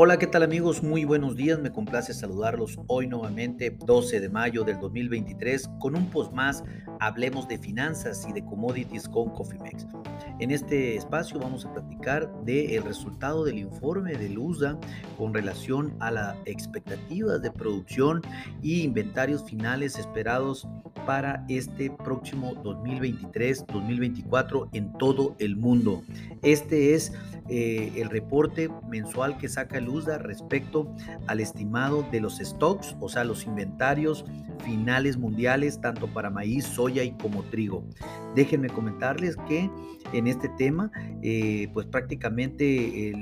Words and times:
Hola, 0.00 0.16
¿qué 0.16 0.28
tal 0.28 0.44
amigos? 0.44 0.84
Muy 0.84 1.04
buenos 1.04 1.34
días, 1.34 1.58
me 1.58 1.72
complace 1.72 2.14
saludarlos 2.14 2.78
hoy 2.86 3.08
nuevamente, 3.08 3.76
12 3.84 4.20
de 4.20 4.28
mayo 4.28 4.62
del 4.62 4.78
2023, 4.78 5.70
con 5.80 5.96
un 5.96 6.08
post 6.08 6.32
más, 6.32 6.62
hablemos 7.00 7.48
de 7.48 7.58
finanzas 7.58 8.24
y 8.30 8.32
de 8.32 8.44
commodities 8.44 9.08
con 9.08 9.30
Cofimex. 9.30 9.88
En 10.38 10.52
este 10.52 10.94
espacio 10.94 11.40
vamos 11.40 11.66
a 11.66 11.72
platicar 11.72 12.32
del 12.44 12.80
resultado 12.84 13.44
del 13.44 13.58
informe 13.58 14.14
del 14.14 14.38
USA 14.38 14.78
con 15.16 15.34
relación 15.34 15.96
a 15.98 16.12
las 16.12 16.36
expectativas 16.44 17.42
de 17.42 17.50
producción 17.50 18.22
y 18.62 18.82
inventarios 18.82 19.42
finales 19.42 19.98
esperados 19.98 20.68
para 21.06 21.44
este 21.48 21.90
próximo 21.90 22.54
2023-2024 22.62 24.68
en 24.74 24.92
todo 24.92 25.34
el 25.40 25.56
mundo. 25.56 26.04
Este 26.42 26.94
es 26.94 27.12
eh, 27.48 27.92
el 27.96 28.10
reporte 28.10 28.68
mensual 28.88 29.38
que 29.38 29.48
saca 29.48 29.78
el 29.78 29.88
USDA 29.88 30.18
respecto 30.18 30.94
al 31.26 31.40
estimado 31.40 32.06
de 32.10 32.20
los 32.20 32.38
stocks, 32.38 32.96
o 33.00 33.08
sea, 33.08 33.24
los 33.24 33.46
inventarios 33.46 34.24
finales 34.64 35.16
mundiales, 35.16 35.80
tanto 35.80 36.08
para 36.08 36.30
maíz, 36.30 36.64
soya 36.64 37.04
y 37.04 37.12
como 37.12 37.44
trigo. 37.44 37.84
Déjenme 38.34 38.68
comentarles 38.68 39.36
que 39.48 39.70
en 40.12 40.26
este 40.26 40.48
tema, 40.58 40.90
eh, 41.22 41.68
pues 41.72 41.86
prácticamente 41.86 43.10
eh, 43.10 43.14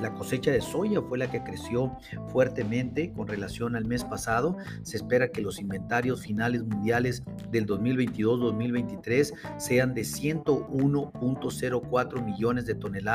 la 0.00 0.14
cosecha 0.14 0.50
de 0.50 0.60
soya 0.60 1.02
fue 1.02 1.18
la 1.18 1.30
que 1.30 1.42
creció 1.42 1.92
fuertemente 2.28 3.12
con 3.12 3.28
relación 3.28 3.76
al 3.76 3.84
mes 3.84 4.04
pasado. 4.04 4.56
Se 4.82 4.96
espera 4.96 5.28
que 5.28 5.42
los 5.42 5.60
inventarios 5.60 6.22
finales 6.22 6.64
mundiales 6.64 7.22
del 7.50 7.66
2022-2023 7.66 9.58
sean 9.58 9.92
de 9.94 10.02
101.04 10.02 12.24
millones 12.24 12.66
de 12.66 12.74
toneladas 12.74 13.11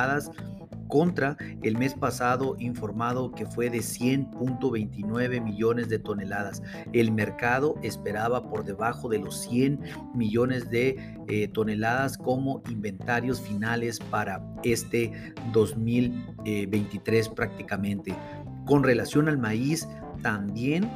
contra 0.87 1.37
el 1.63 1.77
mes 1.77 1.93
pasado 1.93 2.55
informado 2.59 3.31
que 3.31 3.45
fue 3.45 3.69
de 3.69 3.79
100.29 3.79 5.41
millones 5.41 5.89
de 5.89 5.99
toneladas. 5.99 6.63
El 6.93 7.11
mercado 7.11 7.75
esperaba 7.83 8.49
por 8.49 8.63
debajo 8.63 9.09
de 9.09 9.19
los 9.19 9.41
100 9.41 9.81
millones 10.15 10.69
de 10.69 11.17
eh, 11.27 11.47
toneladas 11.49 12.17
como 12.17 12.61
inventarios 12.69 13.41
finales 13.41 13.99
para 13.99 14.41
este 14.63 15.33
2023 15.51 17.29
prácticamente. 17.29 18.15
Con 18.65 18.83
relación 18.83 19.27
al 19.27 19.37
maíz, 19.37 19.87
también 20.21 20.89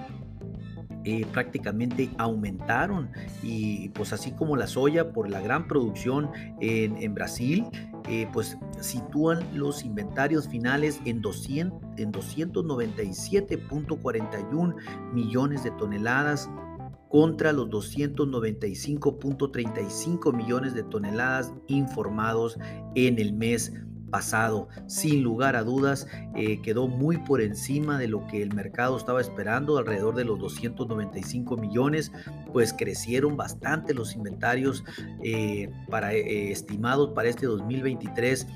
eh, 1.03 1.25
prácticamente 1.33 2.11
aumentaron 2.19 3.09
y 3.41 3.89
pues 3.89 4.13
así 4.13 4.33
como 4.33 4.55
la 4.55 4.67
soya 4.67 5.13
por 5.13 5.31
la 5.31 5.41
gran 5.41 5.67
producción 5.67 6.29
en, 6.59 7.15
Brasil, 7.15 7.65
eh, 8.07 8.27
pues 8.31 8.57
sitúan 8.79 9.45
los 9.53 9.83
inventarios 9.83 10.47
finales 10.47 11.01
en, 11.05 11.21
200, 11.21 11.81
en 11.97 12.11
297.41 12.11 14.75
millones 15.13 15.63
de 15.63 15.71
toneladas 15.71 16.49
contra 17.09 17.51
los 17.51 17.69
295.35 17.69 20.33
millones 20.33 20.73
de 20.73 20.83
toneladas 20.83 21.53
informados 21.67 22.57
en 22.95 23.19
el 23.19 23.33
mes 23.33 23.73
pasado. 24.11 24.67
Sin 24.85 25.23
lugar 25.23 25.55
a 25.55 25.63
dudas, 25.63 26.07
eh, 26.35 26.61
quedó 26.61 26.87
muy 26.87 27.17
por 27.17 27.41
encima 27.41 27.97
de 27.97 28.07
lo 28.07 28.27
que 28.27 28.43
el 28.43 28.53
mercado 28.53 28.97
estaba 28.97 29.21
esperando, 29.21 29.77
alrededor 29.77 30.15
de 30.15 30.25
los 30.25 30.37
295 30.37 31.57
millones, 31.57 32.11
pues 32.53 32.73
crecieron 32.73 33.37
bastante 33.37 33.93
los 33.93 34.15
inventarios 34.15 34.83
eh, 35.23 35.71
para, 35.89 36.13
eh, 36.13 36.51
estimados 36.51 37.11
para 37.15 37.29
este 37.29 37.47
2023 37.47 38.47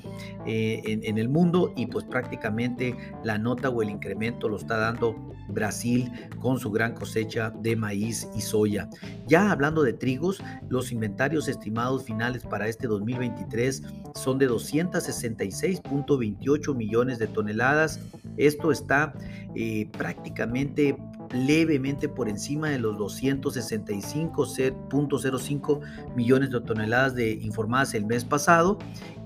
en, 0.46 1.04
en 1.04 1.18
el 1.18 1.30
mundo 1.30 1.74
y 1.76 1.88
pues 1.88 2.06
prácticamente 2.06 2.96
la 3.24 3.38
nota 3.38 3.70
o 3.70 3.82
el 3.82 3.90
incremento 3.90 4.50
lo 4.50 4.58
está 4.58 4.78
dando 4.78 5.35
Brasil 5.50 6.10
con 6.40 6.60
su 6.60 6.72
gran 6.72 6.94
cosecha 6.94 7.52
de 7.62 7.76
maíz 7.76 8.28
y 8.36 8.42
soya. 8.42 8.88
Ya 9.28 9.52
hablando 9.52 9.84
de 9.84 9.94
trigos, 9.94 10.42
los 10.70 10.92
inventarios 10.92 11.48
estimados 11.48 12.04
finales 12.04 12.44
para 12.44 12.68
este 12.68 12.88
2023 12.88 13.84
son 14.16 14.38
de 14.38 14.50
266.28 14.50 16.76
millones 16.76 17.20
de 17.20 17.28
toneladas. 17.28 18.02
Esto 18.38 18.72
está 18.72 19.14
eh, 19.56 19.90
prácticamente 19.98 20.98
levemente 21.34 22.08
por 22.08 22.30
encima 22.30 22.70
de 22.70 22.78
los 22.80 22.96
265.05 22.98 25.80
millones 26.16 26.52
de 26.52 26.62
toneladas 26.62 27.16
de 27.16 27.32
informadas 27.32 27.94
el 27.94 28.06
mes 28.06 28.24
pasado 28.24 28.80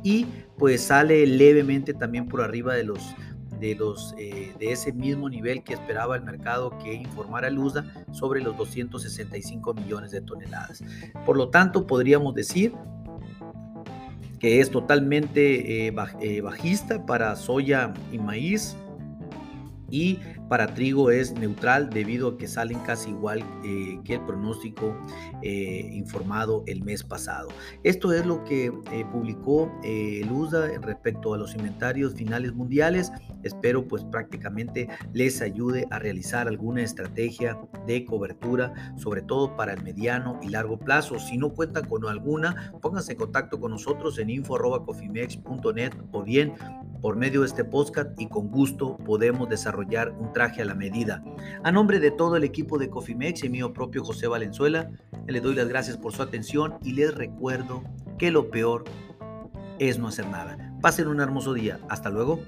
y 0.04 0.26
pues 0.58 0.82
sale 0.82 1.28
levemente 1.28 1.94
también 1.94 2.28
por 2.28 2.42
arriba 2.42 2.74
de 2.74 2.84
los 2.84 3.16
de, 3.60 3.76
los, 3.76 4.14
eh, 4.18 4.54
de 4.60 4.72
ese 4.72 4.92
mismo 4.92 5.30
nivel 5.30 5.64
que 5.64 5.74
esperaba 5.74 6.16
el 6.16 6.24
mercado 6.24 6.78
que 6.80 6.94
informara 6.94 7.48
el 7.48 7.58
USA 7.60 7.86
sobre 8.12 8.42
los 8.42 8.58
265 8.58 9.74
millones 9.74 10.12
de 10.12 10.22
toneladas. 10.22 10.84
Por 11.26 11.38
lo 11.38 11.50
tanto, 11.50 11.86
podríamos 11.88 12.34
decir 12.34 12.74
que 14.40 14.62
es 14.62 14.72
totalmente 14.72 15.88
eh, 15.88 15.94
eh, 16.22 16.42
bajista 16.42 17.06
para 17.06 17.36
soya 17.36 17.94
y 18.12 18.18
maíz 18.18 18.78
y 19.92 20.20
para 20.48 20.74
trigo 20.74 21.12
es 21.12 21.34
neutral 21.34 21.90
debido 21.90 22.30
a 22.30 22.38
que 22.38 22.48
salen 22.48 22.80
casi 22.80 23.10
igual 23.10 23.44
eh, 23.64 24.00
que 24.04 24.16
el 24.16 24.22
pronóstico 24.22 24.96
eh, 25.42 25.90
informado 25.94 26.64
el 26.68 26.84
mes 26.84 27.04
pasado. 27.04 27.50
Esto 27.84 28.14
es 28.14 28.26
lo 28.26 28.44
que 28.44 28.66
eh, 28.66 29.06
publicó 29.12 29.72
el 29.84 30.32
USA 30.32 30.68
respecto 30.82 31.34
a 31.34 31.38
los 31.38 31.56
inventarios 31.56 32.14
finales 32.14 32.54
mundiales. 32.54 33.12
Espero 33.44 33.88
pues 33.88 34.04
prácticamente 34.06 34.90
les 35.14 35.42
ayude 35.42 35.88
a 35.92 36.00
realizar 36.00 36.48
alguna 36.48 36.82
estrategia 36.82 37.58
de 37.86 38.06
cobertura, 38.06 38.74
sobre 38.98 39.22
todo 39.22 39.56
para 39.56 39.74
el 39.74 39.84
mediano 39.84 40.40
y 40.42 40.50
largo 40.50 40.78
plazo. 40.78 41.20
Si 41.20 41.38
no 41.38 41.54
cuentan 41.54 41.86
con 41.86 42.06
alguna, 42.06 42.74
pónganse 42.82 43.14
en 43.14 43.18
contacto 43.18 43.60
con 43.60 43.72
nosotros 43.72 44.18
en 44.20 44.30
info.cofimex.net 44.30 45.94
o 46.12 46.24
bien 46.24 46.54
por 47.02 47.16
medio 47.16 47.42
de 47.42 47.48
este 47.48 47.64
podcast 47.64 48.20
y 48.20 48.28
con 48.28 48.50
gusto 48.50 48.98
podemos 48.98 49.50
desarrollar 49.50 50.12
un 50.12 50.34
traje 50.34 50.62
a 50.62 50.66
la 50.66 50.76
medida. 50.76 51.24
A 51.64 51.72
nombre 51.72 52.00
de 52.00 52.12
todo 52.12 52.36
el 52.36 52.44
equipo 52.44 52.78
de 52.78 52.90
Cofimex 52.90 53.44
y 53.44 53.50
mío 53.50 53.74
propio 53.74 54.04
José 54.04 54.28
Valenzuela, 54.28 54.92
le 55.28 55.42
doy 55.42 55.56
las 55.56 55.68
gracias 55.68 55.98
por 55.98 56.14
su 56.14 56.22
atención 56.22 56.76
y 56.84 56.94
les 56.94 57.14
recuerdo 57.14 57.84
que 58.18 58.32
lo 58.32 58.50
peor 58.50 58.84
es 59.80 59.98
no 59.98 60.08
hacer 60.08 60.28
nada. 60.28 60.76
Pasen 60.82 61.08
un 61.08 61.22
hermoso 61.22 61.54
día. 61.54 61.80
Hasta 61.90 62.10
luego. 62.10 62.40